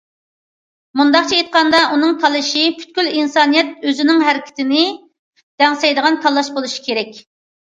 مۇنداقچە 1.01 1.35
ئېيتقاندا، 1.39 1.81
ئۇنىڭ 1.97 2.15
تاللىشى 2.23 2.63
پۈتكۈل 2.79 3.11
ئىنسانىيەت 3.19 3.85
ئۆزىنىڭ 3.91 4.25
ھەرىكىتىنى 4.29 4.83
دەڭسەيدىغان 5.63 6.19
تاللاش 6.25 6.51
بولۇشى 6.57 6.83
كېرەك. 6.89 7.25